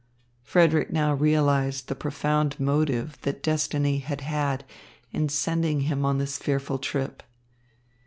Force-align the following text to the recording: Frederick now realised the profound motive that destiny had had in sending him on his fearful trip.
Frederick 0.41 0.89
now 0.89 1.13
realised 1.13 1.87
the 1.87 1.93
profound 1.93 2.59
motive 2.59 3.19
that 3.21 3.43
destiny 3.43 3.99
had 3.99 4.21
had 4.21 4.63
in 5.11 5.29
sending 5.29 5.81
him 5.81 6.05
on 6.05 6.17
his 6.17 6.39
fearful 6.39 6.79
trip. 6.79 7.21